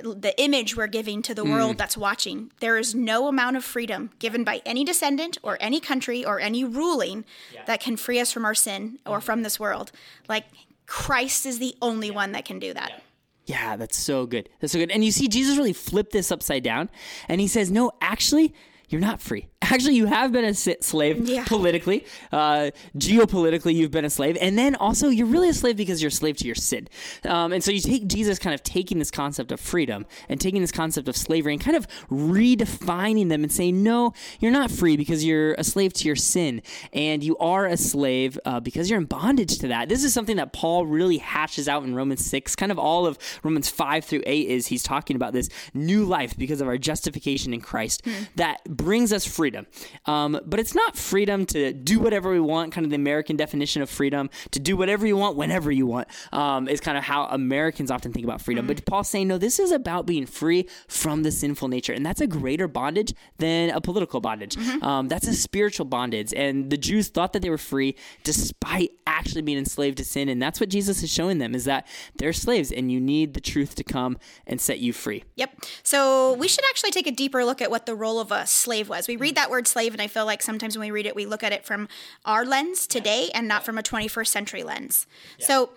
the 0.02 0.34
image 0.40 0.76
we're 0.76 0.86
giving 0.86 1.22
to 1.22 1.34
the 1.34 1.44
mm. 1.44 1.50
world 1.50 1.78
that's 1.78 1.96
watching. 1.96 2.52
There 2.60 2.76
is 2.76 2.94
no 2.94 3.26
amount 3.26 3.56
of 3.56 3.64
freedom 3.64 4.10
given 4.18 4.44
by 4.44 4.60
any 4.66 4.84
descendant 4.84 5.38
or 5.42 5.56
any 5.60 5.80
country 5.80 6.24
or 6.24 6.38
any 6.38 6.62
ruling 6.62 7.24
yeah. 7.52 7.64
that 7.64 7.80
can 7.80 7.96
free 7.96 8.20
us 8.20 8.30
from 8.30 8.44
our 8.44 8.54
sin 8.54 8.98
or 9.06 9.18
mm. 9.18 9.22
from 9.22 9.42
this 9.42 9.58
world. 9.58 9.90
Like 10.28 10.44
Christ 10.88 11.46
is 11.46 11.60
the 11.60 11.76
only 11.80 12.08
yeah. 12.08 12.14
one 12.14 12.32
that 12.32 12.44
can 12.44 12.58
do 12.58 12.74
that. 12.74 12.90
Yeah. 12.90 12.98
Yeah, 13.46 13.76
that's 13.76 13.96
so 13.96 14.26
good. 14.26 14.50
That's 14.60 14.74
so 14.74 14.78
good. 14.78 14.90
And 14.90 15.02
you 15.02 15.10
see, 15.10 15.26
Jesus 15.26 15.56
really 15.56 15.72
flipped 15.72 16.12
this 16.12 16.30
upside 16.30 16.62
down 16.62 16.90
and 17.28 17.40
he 17.40 17.48
says, 17.48 17.70
No, 17.70 17.92
actually, 18.02 18.54
you're 18.88 19.00
not 19.00 19.20
free. 19.20 19.48
Actually, 19.62 19.96
you 19.96 20.06
have 20.06 20.32
been 20.32 20.44
a 20.44 20.54
slave 20.54 21.28
yeah. 21.28 21.44
politically, 21.44 22.06
uh, 22.32 22.70
geopolitically, 22.96 23.74
you've 23.74 23.90
been 23.90 24.04
a 24.04 24.10
slave. 24.10 24.38
And 24.40 24.56
then 24.56 24.74
also, 24.76 25.08
you're 25.08 25.26
really 25.26 25.50
a 25.50 25.54
slave 25.54 25.76
because 25.76 26.00
you're 26.00 26.08
a 26.08 26.12
slave 26.12 26.36
to 26.38 26.46
your 26.46 26.54
sin. 26.54 26.88
Um, 27.24 27.52
and 27.52 27.62
so 27.62 27.70
you 27.70 27.80
take 27.80 28.06
Jesus 28.06 28.38
kind 28.38 28.54
of 28.54 28.62
taking 28.62 28.98
this 28.98 29.10
concept 29.10 29.52
of 29.52 29.60
freedom 29.60 30.06
and 30.28 30.40
taking 30.40 30.62
this 30.62 30.72
concept 30.72 31.08
of 31.08 31.16
slavery 31.16 31.52
and 31.52 31.62
kind 31.62 31.76
of 31.76 31.86
redefining 32.08 33.28
them 33.28 33.42
and 33.42 33.52
saying, 33.52 33.82
no, 33.82 34.14
you're 34.40 34.52
not 34.52 34.70
free 34.70 34.96
because 34.96 35.24
you're 35.24 35.54
a 35.54 35.64
slave 35.64 35.92
to 35.94 36.06
your 36.06 36.16
sin. 36.16 36.62
And 36.92 37.22
you 37.22 37.36
are 37.38 37.66
a 37.66 37.76
slave 37.76 38.38
uh, 38.46 38.60
because 38.60 38.88
you're 38.88 38.98
in 38.98 39.06
bondage 39.06 39.58
to 39.58 39.68
that. 39.68 39.88
This 39.88 40.02
is 40.02 40.14
something 40.14 40.36
that 40.36 40.52
Paul 40.52 40.86
really 40.86 41.18
hashes 41.18 41.68
out 41.68 41.82
in 41.82 41.94
Romans 41.94 42.24
6. 42.24 42.56
Kind 42.56 42.72
of 42.72 42.78
all 42.78 43.06
of 43.06 43.18
Romans 43.42 43.68
5 43.68 44.04
through 44.04 44.22
8 44.24 44.48
is 44.48 44.68
he's 44.68 44.82
talking 44.82 45.16
about 45.16 45.32
this 45.32 45.50
new 45.74 46.04
life 46.04 46.36
because 46.38 46.60
of 46.60 46.68
our 46.68 46.78
justification 46.78 47.52
in 47.52 47.60
Christ 47.60 48.04
mm. 48.04 48.28
that 48.36 48.60
brings 48.78 49.12
us 49.12 49.26
freedom. 49.26 49.66
Um, 50.06 50.40
but 50.46 50.58
it's 50.58 50.74
not 50.74 50.96
freedom 50.96 51.44
to 51.46 51.74
do 51.74 51.98
whatever 51.98 52.30
we 52.30 52.40
want, 52.40 52.72
kind 52.72 52.86
of 52.86 52.90
the 52.90 52.96
American 52.96 53.36
definition 53.36 53.82
of 53.82 53.90
freedom, 53.90 54.30
to 54.52 54.60
do 54.60 54.74
whatever 54.74 55.06
you 55.06 55.18
want 55.18 55.36
whenever 55.36 55.70
you 55.70 55.86
want, 55.86 56.08
um, 56.32 56.66
is 56.66 56.80
kind 56.80 56.96
of 56.96 57.04
how 57.04 57.26
Americans 57.26 57.90
often 57.90 58.12
think 58.12 58.24
about 58.24 58.40
freedom. 58.40 58.64
Mm-hmm. 58.64 58.74
But 58.76 58.86
Paul's 58.86 59.10
saying, 59.10 59.28
no, 59.28 59.36
this 59.36 59.58
is 59.58 59.72
about 59.72 60.06
being 60.06 60.24
free 60.24 60.66
from 60.86 61.24
the 61.24 61.30
sinful 61.30 61.68
nature. 61.68 61.92
And 61.92 62.06
that's 62.06 62.22
a 62.22 62.26
greater 62.26 62.68
bondage 62.68 63.12
than 63.36 63.70
a 63.70 63.80
political 63.80 64.20
bondage. 64.20 64.54
Mm-hmm. 64.54 64.82
Um, 64.82 65.08
that's 65.08 65.26
a 65.26 65.34
spiritual 65.34 65.84
bondage. 65.84 66.32
And 66.32 66.70
the 66.70 66.78
Jews 66.78 67.08
thought 67.08 67.32
that 67.34 67.42
they 67.42 67.50
were 67.50 67.58
free 67.58 67.96
despite 68.24 68.92
actually 69.06 69.42
being 69.42 69.58
enslaved 69.58 69.98
to 69.98 70.04
sin. 70.04 70.28
And 70.28 70.40
that's 70.40 70.60
what 70.60 70.68
Jesus 70.68 71.02
is 71.02 71.12
showing 71.12 71.38
them 71.38 71.54
is 71.54 71.64
that 71.64 71.86
they're 72.16 72.32
slaves 72.32 72.70
and 72.70 72.92
you 72.92 73.00
need 73.00 73.34
the 73.34 73.40
truth 73.40 73.74
to 73.74 73.84
come 73.84 74.18
and 74.46 74.60
set 74.60 74.78
you 74.78 74.92
free. 74.92 75.24
Yep. 75.34 75.64
So 75.82 76.34
we 76.34 76.46
should 76.46 76.64
actually 76.70 76.92
take 76.92 77.08
a 77.08 77.12
deeper 77.12 77.44
look 77.44 77.60
at 77.60 77.70
what 77.70 77.84
the 77.84 77.96
role 77.96 78.20
of 78.20 78.30
a 78.30 78.46
slave 78.46 78.67
was. 78.88 79.08
We 79.08 79.16
read 79.16 79.34
that 79.34 79.50
word 79.50 79.66
slave, 79.66 79.92
and 79.92 80.02
I 80.02 80.06
feel 80.06 80.26
like 80.26 80.42
sometimes 80.42 80.76
when 80.76 80.86
we 80.86 80.90
read 80.90 81.06
it, 81.06 81.16
we 81.16 81.26
look 81.26 81.42
at 81.42 81.52
it 81.52 81.64
from 81.64 81.88
our 82.24 82.44
lens 82.44 82.86
today 82.86 83.30
and 83.34 83.48
not 83.48 83.64
from 83.64 83.78
a 83.78 83.82
21st 83.82 84.28
century 84.28 84.62
lens. 84.62 85.06
Yeah. 85.38 85.46
So 85.46 85.70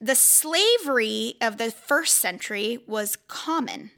the 0.00 0.14
slavery 0.14 1.34
of 1.40 1.56
the 1.56 1.70
first 1.70 2.16
century 2.16 2.78
was 2.86 3.16
common. 3.28 3.90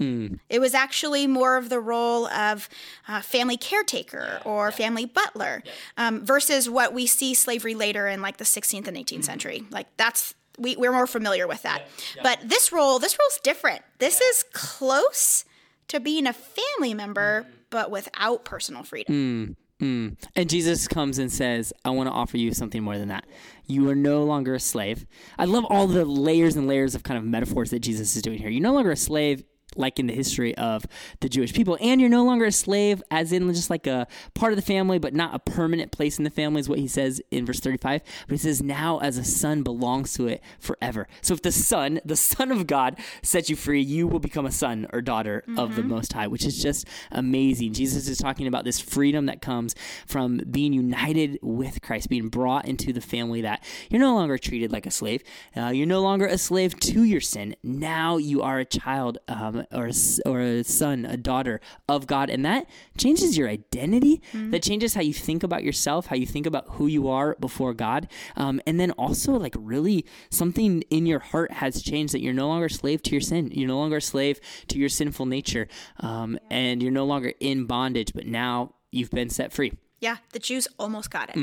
It 0.48 0.60
was 0.60 0.72
actually 0.72 1.26
more 1.26 1.56
of 1.56 1.70
the 1.70 1.80
role 1.80 2.28
of 2.28 2.68
uh, 3.08 3.20
family 3.20 3.56
caretaker 3.56 4.40
or 4.44 4.70
family 4.70 5.06
butler 5.06 5.62
um, 5.96 6.24
versus 6.24 6.70
what 6.70 6.94
we 6.94 7.06
see 7.06 7.34
slavery 7.34 7.74
later 7.74 8.06
in 8.06 8.22
like 8.22 8.36
the 8.36 8.44
16th 8.44 8.86
and 8.86 8.96
18th 8.96 9.24
century. 9.24 9.64
Like 9.70 9.88
that's 9.96 10.34
we, 10.56 10.76
we're 10.76 10.92
more 10.92 11.06
familiar 11.06 11.46
with 11.46 11.62
that. 11.62 11.82
But 12.22 12.40
this 12.44 12.72
role, 12.72 12.98
this 12.98 13.16
role's 13.18 13.38
different. 13.42 13.82
This 13.98 14.20
is 14.20 14.44
close 14.52 15.44
to 15.88 16.00
being 16.00 16.26
a 16.26 16.32
family 16.32 16.94
member, 16.94 17.46
but 17.70 17.90
without 17.90 18.44
personal 18.44 18.82
freedom. 18.82 19.56
Mm. 19.80 20.16
And 20.34 20.50
Jesus 20.50 20.88
comes 20.88 21.18
and 21.18 21.30
says, 21.30 21.72
I 21.84 21.90
want 21.90 22.08
to 22.08 22.12
offer 22.12 22.36
you 22.36 22.52
something 22.52 22.82
more 22.82 22.98
than 22.98 23.08
that. 23.08 23.24
You 23.66 23.88
are 23.88 23.94
no 23.94 24.24
longer 24.24 24.54
a 24.54 24.60
slave. 24.60 25.06
I 25.38 25.44
love 25.44 25.64
all 25.70 25.86
the 25.86 26.04
layers 26.04 26.56
and 26.56 26.66
layers 26.66 26.94
of 26.96 27.04
kind 27.04 27.16
of 27.16 27.24
metaphors 27.24 27.70
that 27.70 27.78
Jesus 27.80 28.16
is 28.16 28.22
doing 28.22 28.38
here. 28.38 28.48
You're 28.48 28.62
no 28.62 28.72
longer 28.72 28.90
a 28.90 28.96
slave 28.96 29.44
like 29.76 29.98
in 29.98 30.06
the 30.06 30.14
history 30.14 30.56
of 30.56 30.86
the 31.20 31.28
Jewish 31.28 31.52
people. 31.52 31.78
And 31.80 32.00
you're 32.00 32.10
no 32.10 32.24
longer 32.24 32.46
a 32.46 32.52
slave, 32.52 33.02
as 33.10 33.32
in 33.32 33.52
just 33.52 33.70
like 33.70 33.86
a 33.86 34.06
part 34.34 34.52
of 34.52 34.56
the 34.56 34.62
family, 34.62 34.98
but 34.98 35.14
not 35.14 35.34
a 35.34 35.38
permanent 35.38 35.92
place 35.92 36.18
in 36.18 36.24
the 36.24 36.30
family, 36.30 36.60
is 36.60 36.68
what 36.68 36.78
he 36.78 36.88
says 36.88 37.20
in 37.30 37.46
verse 37.46 37.60
35. 37.60 38.02
But 38.26 38.32
he 38.32 38.38
says, 38.38 38.62
now 38.62 38.98
as 38.98 39.18
a 39.18 39.24
son 39.24 39.62
belongs 39.62 40.12
to 40.14 40.26
it 40.26 40.42
forever. 40.58 41.06
So 41.22 41.34
if 41.34 41.42
the 41.42 41.52
son, 41.52 42.00
the 42.04 42.16
son 42.28 42.50
of 42.50 42.66
God, 42.66 42.98
sets 43.22 43.50
you 43.50 43.56
free, 43.56 43.80
you 43.80 44.06
will 44.06 44.20
become 44.20 44.46
a 44.46 44.52
son 44.52 44.86
or 44.92 45.00
daughter 45.00 45.44
of 45.56 45.76
the 45.76 45.82
Most 45.82 46.12
High, 46.12 46.26
which 46.26 46.44
is 46.44 46.62
just 46.62 46.86
amazing. 47.10 47.72
Jesus 47.72 48.08
is 48.08 48.18
talking 48.18 48.46
about 48.46 48.64
this 48.64 48.80
freedom 48.80 49.26
that 49.26 49.40
comes 49.40 49.74
from 50.06 50.38
being 50.50 50.72
united 50.72 51.38
with 51.42 51.82
Christ, 51.82 52.08
being 52.08 52.28
brought 52.28 52.66
into 52.66 52.92
the 52.92 53.00
family 53.00 53.42
that 53.42 53.62
you're 53.90 54.00
no 54.00 54.14
longer 54.14 54.38
treated 54.38 54.72
like 54.72 54.86
a 54.86 54.90
slave. 54.90 55.22
Uh, 55.56 55.68
you're 55.68 55.86
no 55.86 56.00
longer 56.00 56.26
a 56.26 56.38
slave 56.38 56.78
to 56.80 57.04
your 57.04 57.20
sin. 57.20 57.54
Now 57.62 58.16
you 58.16 58.42
are 58.42 58.58
a 58.58 58.64
child 58.64 59.18
um, 59.28 59.57
or, 59.72 59.90
or 60.26 60.40
a 60.40 60.64
son, 60.64 61.04
a 61.04 61.16
daughter 61.16 61.60
of 61.88 62.06
God. 62.06 62.30
And 62.30 62.44
that 62.44 62.66
changes 62.96 63.36
your 63.36 63.48
identity. 63.48 64.20
That 64.50 64.62
changes 64.62 64.94
how 64.94 65.00
you 65.02 65.12
think 65.12 65.42
about 65.42 65.64
yourself, 65.64 66.06
how 66.06 66.16
you 66.16 66.26
think 66.26 66.46
about 66.46 66.66
who 66.70 66.86
you 66.86 67.08
are 67.08 67.36
before 67.40 67.74
God. 67.74 68.08
Um, 68.36 68.60
and 68.66 68.78
then 68.78 68.92
also, 68.92 69.32
like, 69.32 69.54
really, 69.58 70.04
something 70.30 70.82
in 70.90 71.06
your 71.06 71.20
heart 71.20 71.52
has 71.52 71.82
changed 71.82 72.14
that 72.14 72.20
you're 72.20 72.34
no 72.34 72.48
longer 72.48 72.66
a 72.66 72.70
slave 72.70 73.02
to 73.02 73.10
your 73.12 73.20
sin. 73.20 73.50
You're 73.52 73.68
no 73.68 73.78
longer 73.78 73.96
a 73.96 74.02
slave 74.02 74.40
to 74.68 74.78
your 74.78 74.88
sinful 74.88 75.26
nature. 75.26 75.68
Um, 76.00 76.38
and 76.50 76.82
you're 76.82 76.92
no 76.92 77.04
longer 77.04 77.32
in 77.40 77.66
bondage, 77.66 78.12
but 78.14 78.26
now 78.26 78.74
you've 78.90 79.10
been 79.10 79.30
set 79.30 79.52
free. 79.52 79.72
Yeah, 80.00 80.18
the 80.32 80.38
Jews 80.38 80.68
almost 80.78 81.10
got 81.10 81.30
it. 81.30 81.36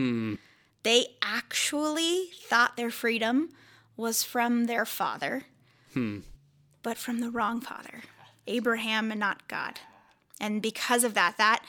They 0.83 1.07
actually 1.21 2.29
thought 2.43 2.77
their 2.77 2.91
freedom 2.91 3.49
was 3.97 4.23
from 4.23 4.65
their 4.65 4.85
father, 4.85 5.43
but 6.85 6.99
from 6.99 7.19
the 7.19 7.31
wrong 7.31 7.61
father, 7.61 8.03
Abraham 8.45 9.09
and 9.09 9.19
not 9.19 9.47
God. 9.47 9.79
And 10.39 10.61
because 10.61 11.03
of 11.03 11.15
that, 11.15 11.33
that 11.39 11.65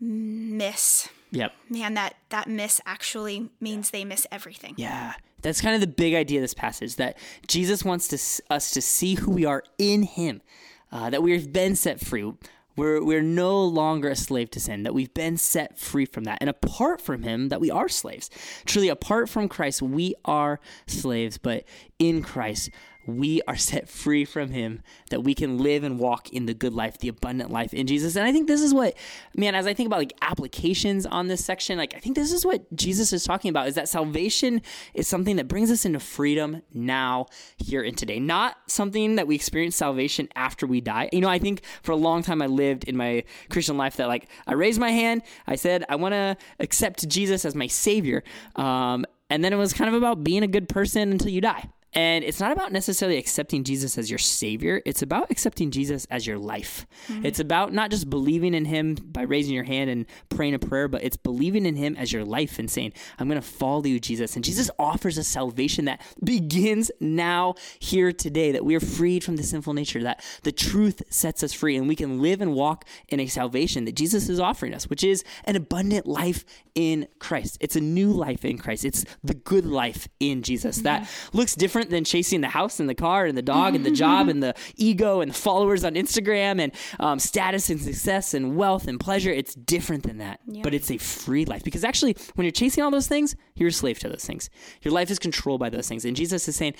miss, 0.00 1.08
Yep. 1.30 1.52
man, 1.70 1.94
that 1.94 2.16
that 2.30 2.48
miss 2.48 2.80
actually 2.84 3.50
means 3.60 3.90
they 3.90 4.04
miss 4.04 4.26
everything. 4.32 4.74
Yeah. 4.76 5.14
That's 5.42 5.60
kind 5.60 5.76
of 5.76 5.80
the 5.80 5.86
big 5.86 6.14
idea 6.14 6.40
of 6.40 6.42
this 6.42 6.54
passage 6.54 6.96
that 6.96 7.16
Jesus 7.46 7.84
wants 7.84 8.08
to, 8.08 8.42
us 8.52 8.72
to 8.72 8.82
see 8.82 9.14
who 9.14 9.30
we 9.30 9.44
are 9.44 9.62
in 9.78 10.02
Him, 10.02 10.42
uh, 10.90 11.08
that 11.10 11.22
we've 11.22 11.52
been 11.52 11.76
set 11.76 12.00
free. 12.00 12.32
We're, 12.76 13.02
we're 13.04 13.22
no 13.22 13.62
longer 13.64 14.08
a 14.08 14.16
slave 14.16 14.50
to 14.50 14.60
sin, 14.60 14.82
that 14.82 14.92
we've 14.92 15.14
been 15.14 15.36
set 15.36 15.78
free 15.78 16.04
from 16.04 16.24
that. 16.24 16.38
And 16.40 16.50
apart 16.50 17.00
from 17.00 17.22
Him, 17.22 17.48
that 17.50 17.60
we 17.60 17.70
are 17.70 17.88
slaves. 17.88 18.28
Truly, 18.64 18.88
apart 18.88 19.28
from 19.28 19.48
Christ, 19.48 19.82
we 19.82 20.14
are 20.24 20.58
slaves, 20.88 21.38
but 21.38 21.64
in 22.00 22.22
Christ, 22.22 22.70
we 23.06 23.40
are 23.48 23.56
set 23.56 23.88
free 23.88 24.24
from 24.24 24.50
him 24.50 24.82
that 25.10 25.22
we 25.22 25.34
can 25.34 25.58
live 25.58 25.84
and 25.84 25.98
walk 25.98 26.30
in 26.30 26.46
the 26.46 26.54
good 26.54 26.74
life 26.74 26.98
the 26.98 27.08
abundant 27.08 27.50
life 27.50 27.72
in 27.72 27.86
jesus. 27.86 28.16
And 28.16 28.26
i 28.26 28.32
think 28.32 28.46
this 28.46 28.60
is 28.60 28.74
what 28.74 28.94
man 29.34 29.54
as 29.54 29.66
i 29.66 29.74
think 29.74 29.86
about 29.86 29.98
like 29.98 30.14
applications 30.22 31.06
on 31.06 31.28
this 31.28 31.44
section 31.44 31.78
like 31.78 31.94
i 31.94 31.98
think 31.98 32.16
this 32.16 32.32
is 32.32 32.44
what 32.44 32.74
jesus 32.74 33.12
is 33.12 33.24
talking 33.24 33.48
about 33.48 33.68
is 33.68 33.74
that 33.74 33.88
salvation 33.88 34.62
is 34.94 35.06
something 35.06 35.36
that 35.36 35.48
brings 35.48 35.70
us 35.70 35.84
into 35.84 36.00
freedom 36.00 36.62
now 36.72 37.26
here 37.58 37.82
and 37.82 37.96
today. 37.96 38.20
Not 38.20 38.56
something 38.66 39.16
that 39.16 39.26
we 39.26 39.34
experience 39.34 39.76
salvation 39.76 40.28
after 40.34 40.66
we 40.66 40.80
die. 40.80 41.08
You 41.12 41.20
know 41.20 41.28
i 41.28 41.38
think 41.38 41.62
for 41.82 41.92
a 41.92 41.96
long 41.96 42.22
time 42.22 42.42
i 42.42 42.46
lived 42.46 42.84
in 42.84 42.96
my 42.96 43.24
christian 43.48 43.76
life 43.76 43.96
that 43.96 44.08
like 44.08 44.28
i 44.46 44.52
raised 44.52 44.80
my 44.80 44.90
hand 44.90 45.22
i 45.46 45.56
said 45.56 45.84
i 45.88 45.96
want 45.96 46.12
to 46.12 46.36
accept 46.60 47.08
jesus 47.08 47.44
as 47.44 47.54
my 47.54 47.66
savior 47.66 48.22
um, 48.56 49.04
and 49.30 49.44
then 49.44 49.52
it 49.52 49.56
was 49.56 49.72
kind 49.72 49.88
of 49.88 49.94
about 49.94 50.22
being 50.24 50.42
a 50.42 50.46
good 50.46 50.68
person 50.68 51.12
until 51.12 51.30
you 51.30 51.40
die 51.40 51.68
and 51.92 52.24
it's 52.24 52.40
not 52.40 52.52
about 52.52 52.72
necessarily 52.72 53.16
accepting 53.16 53.64
Jesus 53.64 53.96
as 53.96 54.10
your 54.10 54.18
savior. 54.18 54.82
It's 54.84 55.02
about 55.02 55.30
accepting 55.30 55.70
Jesus 55.70 56.06
as 56.10 56.26
your 56.26 56.38
life. 56.38 56.86
Mm-hmm. 57.08 57.24
It's 57.24 57.40
about 57.40 57.72
not 57.72 57.90
just 57.90 58.10
believing 58.10 58.52
in 58.54 58.66
him 58.66 58.96
by 58.96 59.22
raising 59.22 59.54
your 59.54 59.64
hand 59.64 59.88
and 59.88 60.06
praying 60.28 60.54
a 60.54 60.58
prayer, 60.58 60.88
but 60.88 61.02
it's 61.02 61.16
believing 61.16 61.64
in 61.64 61.76
him 61.76 61.96
as 61.96 62.12
your 62.12 62.24
life 62.24 62.58
and 62.58 62.70
saying, 62.70 62.92
I'm 63.18 63.28
going 63.28 63.40
to 63.40 63.46
follow 63.46 63.84
you, 63.84 63.98
Jesus. 63.98 64.36
And 64.36 64.44
Jesus 64.44 64.70
offers 64.78 65.16
a 65.16 65.24
salvation 65.24 65.86
that 65.86 66.02
begins 66.22 66.90
now, 67.00 67.54
here, 67.78 68.12
today, 68.12 68.52
that 68.52 68.64
we 68.64 68.74
are 68.74 68.80
freed 68.80 69.24
from 69.24 69.36
the 69.36 69.42
sinful 69.42 69.72
nature, 69.72 70.02
that 70.02 70.22
the 70.42 70.52
truth 70.52 71.02
sets 71.08 71.42
us 71.42 71.52
free, 71.52 71.76
and 71.76 71.88
we 71.88 71.96
can 71.96 72.20
live 72.20 72.40
and 72.40 72.52
walk 72.52 72.84
in 73.08 73.20
a 73.20 73.26
salvation 73.26 73.86
that 73.86 73.96
Jesus 73.96 74.28
is 74.28 74.38
offering 74.38 74.74
us, 74.74 74.90
which 74.90 75.02
is 75.02 75.24
an 75.44 75.56
abundant 75.56 76.06
life 76.06 76.44
in 76.74 77.08
Christ. 77.18 77.56
It's 77.60 77.74
a 77.74 77.80
new 77.80 78.10
life 78.10 78.44
in 78.44 78.58
Christ. 78.58 78.84
It's 78.84 79.04
the 79.24 79.34
good 79.34 79.64
life 79.64 80.08
in 80.20 80.42
Jesus. 80.42 80.78
That 80.78 81.02
mm-hmm. 81.02 81.38
looks 81.38 81.54
different 81.54 81.85
than 81.90 82.04
chasing 82.04 82.40
the 82.40 82.48
house 82.48 82.80
and 82.80 82.88
the 82.88 82.94
car 82.94 83.26
and 83.26 83.36
the 83.36 83.42
dog 83.42 83.74
and 83.74 83.84
the 83.84 83.90
job 83.90 84.28
and 84.28 84.42
the 84.42 84.54
ego 84.76 85.20
and 85.20 85.30
the 85.30 85.34
followers 85.34 85.84
on 85.84 85.94
Instagram 85.94 86.60
and 86.60 86.72
um, 87.00 87.18
status 87.18 87.70
and 87.70 87.80
success 87.80 88.34
and 88.34 88.56
wealth 88.56 88.86
and 88.86 89.00
pleasure. 89.00 89.30
It's 89.30 89.54
different 89.54 90.04
than 90.04 90.18
that, 90.18 90.40
but 90.62 90.74
it's 90.74 90.90
a 90.90 90.98
free 90.98 91.44
life 91.44 91.64
because 91.64 91.84
actually, 91.84 92.16
when 92.34 92.44
you're 92.44 92.52
chasing 92.52 92.82
all 92.84 92.90
those 92.90 93.08
things, 93.08 93.34
you're 93.54 93.68
a 93.68 93.72
slave 93.72 93.98
to 94.00 94.08
those 94.08 94.24
things. 94.24 94.50
Your 94.82 94.92
life 94.92 95.10
is 95.10 95.18
controlled 95.18 95.60
by 95.60 95.70
those 95.70 95.88
things. 95.88 96.04
And 96.04 96.16
Jesus 96.16 96.48
is 96.48 96.56
saying, 96.56 96.74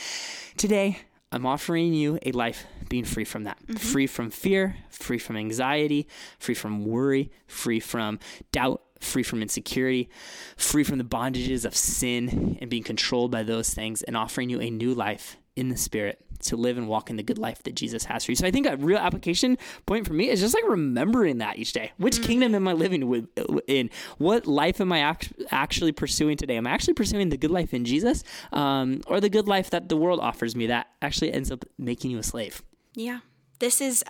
Today, 0.57 0.99
I'm 1.33 1.45
offering 1.45 1.93
you 1.93 2.19
a 2.25 2.33
life 2.33 2.67
being 2.89 3.05
free 3.05 3.25
from 3.25 3.45
that. 3.45 3.59
Free 3.79 4.07
from 4.07 4.31
fear, 4.31 4.77
free 4.91 5.19
from 5.19 5.37
anxiety, 5.37 6.09
free 6.39 6.55
from 6.55 6.85
worry, 6.85 7.31
free 7.47 7.81
from 7.81 8.19
doubt, 8.53 8.81
free 9.01 9.23
from 9.23 9.43
insecurity, 9.43 10.09
free 10.57 10.85
from 10.85 10.99
the 10.99 11.05
bondages 11.05 11.65
of 11.65 11.77
sin 11.77 12.59
and 12.61 12.71
being 12.71 12.83
controlled 12.83 13.31
by 13.31 13.43
those 13.43 13.73
things, 13.73 14.03
and 14.03 14.17
offering 14.17 14.51
you 14.51 14.61
a 14.61 14.71
new 14.71 14.95
life 14.95 15.37
in 15.55 15.69
the 15.69 15.77
Spirit 15.77 16.23
to 16.39 16.57
live 16.57 16.77
and 16.77 16.87
walk 16.87 17.09
in 17.09 17.17
the 17.17 17.23
good 17.23 17.39
life 17.39 17.63
that 17.63 17.75
Jesus 17.75 18.05
has 18.05 18.25
for 18.25 18.33
you. 18.33 18.37
So 18.37 18.47
I 18.47 18.51
think 18.51 18.67
a 18.67 18.77
real 18.77 18.99
application 18.99 19.57
point 19.87 20.07
for 20.07 20.13
me 20.13 20.29
is 20.29 20.41
just 20.41 20.55
like 20.55 20.69
remembering 20.69 21.39
that 21.39 21.59
each 21.59 21.73
day. 21.73 21.93
Which 21.97 22.23
kingdom 22.23 22.55
am 22.55 22.69
I 22.69 22.75
living 22.75 23.09
with 23.09 23.27
in? 23.67 23.89
What 24.19 24.47
life 24.47 24.81
am 24.81 24.93
I 24.93 25.01
act- 25.01 25.33
actually 25.51 25.93
pursuing 25.93 26.37
today? 26.37 26.57
Am 26.57 26.67
I 26.67 26.71
actually 26.71 26.95
pursuing 26.95 27.31
the 27.31 27.39
good 27.39 27.51
life 27.51 27.73
in 27.73 27.87
Jesus, 27.87 28.23
um, 28.53 29.01
or 29.07 29.19
the 29.21 29.31
good 29.31 29.49
life 29.49 29.71
that 29.71 29.89
the 29.89 29.97
world 29.97 30.21
offers 30.21 30.55
me 30.55 30.67
that 30.67 30.89
actually 31.01 31.33
ends 31.33 31.51
up 31.51 31.65
making 31.79 32.11
you 32.11 32.19
a 32.19 32.23
slave? 32.23 32.63
Yeah. 32.95 33.21
This 33.59 33.81
is 33.81 34.05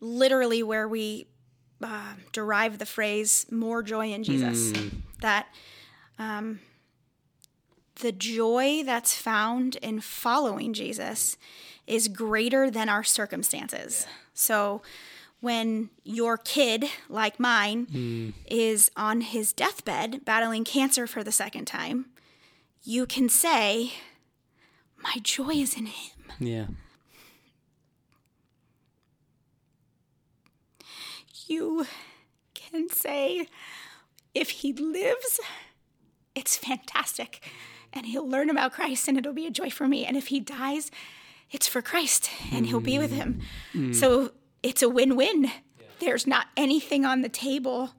literally 0.00 0.62
where 0.62 0.88
we 0.88 1.26
uh, 1.82 2.14
derive 2.32 2.78
the 2.78 2.86
phrase 2.86 3.46
more 3.50 3.82
joy 3.82 4.12
in 4.12 4.24
Jesus. 4.24 4.72
That 5.20 5.46
um, 6.18 6.60
the 8.00 8.12
joy 8.12 8.82
that's 8.84 9.14
found 9.14 9.76
in 9.76 10.00
following 10.00 10.72
Jesus 10.72 11.36
is 11.86 12.08
greater 12.08 12.70
than 12.70 12.88
our 12.88 13.04
circumstances. 13.04 14.06
So 14.34 14.82
when 15.40 15.90
your 16.04 16.36
kid, 16.36 16.86
like 17.08 17.38
mine, 17.40 18.34
is 18.50 18.90
on 18.96 19.20
his 19.20 19.52
deathbed 19.52 20.24
battling 20.24 20.64
cancer 20.64 21.06
for 21.06 21.22
the 21.24 21.32
second 21.32 21.66
time, 21.66 22.06
you 22.82 23.06
can 23.06 23.28
say, 23.28 23.92
My 25.02 25.14
joy 25.22 25.50
is 25.50 25.76
in 25.76 25.86
him. 25.86 26.16
Yeah. 26.40 26.66
You 31.48 31.86
can 32.54 32.88
say 32.88 33.46
if 34.34 34.50
he 34.50 34.72
lives, 34.72 35.40
it's 36.34 36.56
fantastic. 36.56 37.44
And 37.92 38.06
he'll 38.06 38.28
learn 38.28 38.50
about 38.50 38.72
Christ 38.72 39.08
and 39.08 39.16
it'll 39.16 39.32
be 39.32 39.46
a 39.46 39.50
joy 39.50 39.70
for 39.70 39.88
me. 39.88 40.04
And 40.04 40.16
if 40.16 40.28
he 40.28 40.40
dies, 40.40 40.90
it's 41.50 41.66
for 41.66 41.80
Christ 41.80 42.30
and 42.52 42.66
he'll 42.66 42.80
be 42.80 42.98
with 42.98 43.12
him. 43.12 43.40
Mm. 43.72 43.94
So 43.94 44.32
it's 44.62 44.82
a 44.82 44.88
win 44.88 45.16
win. 45.16 45.50
There's 45.98 46.26
not 46.26 46.48
anything 46.56 47.04
on 47.04 47.22
the 47.22 47.28
table 47.28 47.90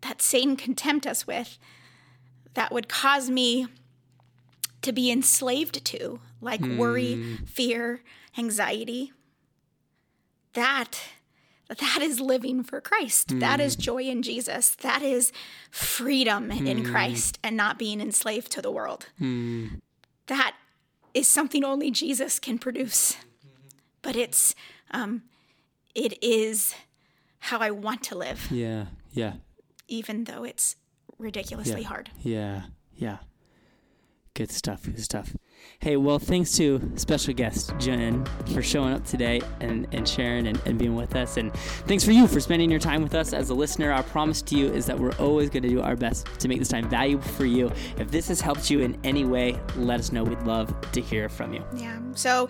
that 0.00 0.22
Satan 0.22 0.56
can 0.56 0.74
tempt 0.74 1.06
us 1.06 1.26
with 1.26 1.58
that 2.54 2.72
would 2.72 2.88
cause 2.88 3.30
me 3.30 3.66
to 4.82 4.92
be 4.92 5.10
enslaved 5.10 5.84
to, 5.84 6.20
like 6.40 6.60
worry, 6.60 7.16
mm. 7.16 7.48
fear, 7.48 8.02
anxiety. 8.36 9.12
That 10.54 11.00
that 11.68 11.98
is 12.00 12.20
living 12.20 12.62
for 12.62 12.80
Christ. 12.80 13.40
That 13.40 13.60
is 13.60 13.74
hmm. 13.74 13.80
joy 13.80 14.02
in 14.04 14.22
Jesus. 14.22 14.70
That 14.76 15.02
is 15.02 15.32
freedom 15.70 16.50
in 16.50 16.78
hmm. 16.78 16.90
Christ 16.90 17.38
and 17.44 17.56
not 17.56 17.78
being 17.78 18.00
enslaved 18.00 18.50
to 18.52 18.62
the 18.62 18.70
world. 18.70 19.08
Hmm. 19.18 19.66
That 20.26 20.54
is 21.14 21.28
something 21.28 21.64
only 21.64 21.90
Jesus 21.90 22.38
can 22.38 22.58
produce. 22.58 23.16
But 24.00 24.16
it's 24.16 24.54
um, 24.90 25.22
it 25.94 26.22
is 26.22 26.74
how 27.40 27.58
I 27.58 27.70
want 27.70 28.02
to 28.04 28.14
live, 28.14 28.48
Yeah. 28.50 28.86
Yeah. 29.12 29.34
even 29.86 30.24
though 30.24 30.44
it's 30.44 30.76
ridiculously 31.18 31.82
Yeah. 31.82 31.88
hard. 31.88 32.10
Yeah, 32.22 32.62
yeah. 32.94 33.18
Good 34.38 34.52
stuff, 34.52 34.84
good 34.84 35.02
stuff. 35.02 35.34
Hey, 35.80 35.96
well, 35.96 36.20
thanks 36.20 36.56
to 36.58 36.92
special 36.94 37.34
guest 37.34 37.72
Jen 37.80 38.24
for 38.54 38.62
showing 38.62 38.94
up 38.94 39.04
today 39.04 39.40
and, 39.58 39.88
and 39.90 40.08
sharing 40.08 40.46
and, 40.46 40.62
and 40.64 40.78
being 40.78 40.94
with 40.94 41.16
us. 41.16 41.38
And 41.38 41.52
thanks 41.88 42.04
for 42.04 42.12
you 42.12 42.28
for 42.28 42.38
spending 42.38 42.70
your 42.70 42.78
time 42.78 43.02
with 43.02 43.16
us 43.16 43.32
as 43.32 43.50
a 43.50 43.54
listener. 43.54 43.90
Our 43.90 44.04
promise 44.04 44.40
to 44.42 44.56
you 44.56 44.72
is 44.72 44.86
that 44.86 44.96
we're 44.96 45.16
always 45.16 45.50
going 45.50 45.64
to 45.64 45.68
do 45.68 45.80
our 45.80 45.96
best 45.96 46.28
to 46.38 46.46
make 46.46 46.60
this 46.60 46.68
time 46.68 46.88
valuable 46.88 47.24
for 47.24 47.46
you. 47.46 47.72
If 47.96 48.12
this 48.12 48.28
has 48.28 48.40
helped 48.40 48.70
you 48.70 48.78
in 48.78 48.96
any 49.02 49.24
way, 49.24 49.58
let 49.74 49.98
us 49.98 50.12
know. 50.12 50.22
We'd 50.22 50.40
love 50.42 50.72
to 50.92 51.00
hear 51.00 51.28
from 51.28 51.52
you. 51.52 51.64
Yeah. 51.74 51.98
So 52.14 52.48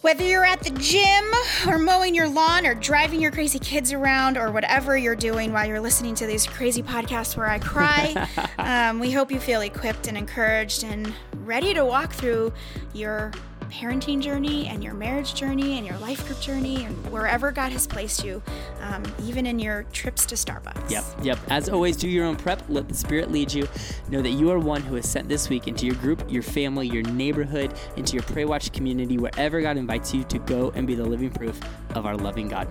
whether 0.00 0.24
you're 0.24 0.44
at 0.44 0.60
the 0.60 0.70
gym 0.70 1.24
or 1.66 1.78
mowing 1.78 2.14
your 2.14 2.28
lawn 2.28 2.66
or 2.66 2.74
driving 2.74 3.20
your 3.20 3.30
crazy 3.30 3.58
kids 3.58 3.92
around 3.92 4.36
or 4.36 4.50
whatever 4.52 4.96
you're 4.96 5.16
doing 5.16 5.52
while 5.52 5.66
you're 5.66 5.80
listening 5.80 6.14
to 6.14 6.26
these 6.26 6.46
crazy 6.46 6.82
podcasts 6.82 7.36
where 7.36 7.48
I 7.48 7.58
cry, 7.58 8.28
um, 8.58 9.00
we 9.00 9.10
hope 9.10 9.32
you 9.32 9.40
feel 9.40 9.60
equipped 9.60 10.06
and 10.06 10.16
encouraged 10.16 10.84
and 10.84 11.12
ready 11.44 11.74
to 11.74 11.84
walk 11.84 12.12
through 12.12 12.52
your 12.92 13.32
parenting 13.70 14.20
journey 14.20 14.66
and 14.66 14.82
your 14.82 14.94
marriage 14.94 15.34
journey 15.34 15.78
and 15.78 15.86
your 15.86 15.96
life 15.98 16.26
group 16.26 16.40
journey 16.40 16.84
and 16.84 16.94
wherever 17.12 17.50
God 17.50 17.72
has 17.72 17.86
placed 17.86 18.24
you, 18.24 18.42
um, 18.80 19.02
even 19.24 19.46
in 19.46 19.58
your 19.58 19.84
trips 19.92 20.26
to 20.26 20.34
Starbucks. 20.34 20.90
Yep, 20.90 21.04
yep. 21.22 21.38
As 21.50 21.68
always, 21.68 21.96
do 21.96 22.08
your 22.08 22.26
own 22.26 22.36
prep. 22.36 22.62
Let 22.68 22.88
the 22.88 22.94
Spirit 22.94 23.30
lead 23.30 23.52
you. 23.52 23.68
Know 24.08 24.22
that 24.22 24.30
you 24.30 24.50
are 24.50 24.58
one 24.58 24.82
who 24.82 24.96
is 24.96 25.08
sent 25.08 25.28
this 25.28 25.48
week 25.48 25.68
into 25.68 25.86
your 25.86 25.96
group, 25.96 26.24
your 26.28 26.42
family, 26.42 26.86
your 26.86 27.02
neighborhood, 27.02 27.74
into 27.96 28.14
your 28.14 28.22
Pray 28.24 28.44
Watch 28.44 28.72
community, 28.72 29.18
wherever 29.18 29.60
God 29.60 29.76
invites 29.76 30.14
you 30.14 30.24
to 30.24 30.38
go 30.40 30.72
and 30.74 30.86
be 30.86 30.94
the 30.94 31.04
living 31.04 31.30
proof 31.30 31.60
of 31.94 32.06
our 32.06 32.16
loving 32.16 32.48
God. 32.48 32.68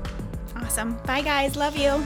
Awesome. 0.56 0.98
Bye, 1.06 1.22
guys. 1.22 1.56
Love 1.56 1.78
you. 1.78 2.04